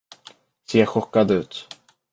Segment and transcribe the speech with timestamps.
[0.67, 1.53] Se chockad ut.